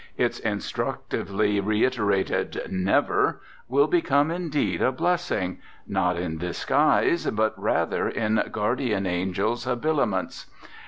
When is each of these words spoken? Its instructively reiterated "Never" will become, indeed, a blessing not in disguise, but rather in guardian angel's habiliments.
Its 0.17 0.39
instructively 0.39 1.59
reiterated 1.59 2.59
"Never" 2.71 3.39
will 3.67 3.85
become, 3.85 4.31
indeed, 4.31 4.81
a 4.81 4.91
blessing 4.91 5.59
not 5.85 6.17
in 6.17 6.39
disguise, 6.39 7.27
but 7.27 7.53
rather 7.55 8.09
in 8.09 8.41
guardian 8.51 9.05
angel's 9.05 9.65
habiliments. 9.65 10.47